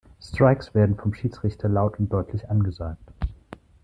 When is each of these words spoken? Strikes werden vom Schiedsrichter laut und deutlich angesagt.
Strikes 0.19 0.73
werden 0.73 0.97
vom 0.97 1.13
Schiedsrichter 1.13 1.69
laut 1.69 1.99
und 1.99 2.11
deutlich 2.11 2.49
angesagt. 2.49 3.03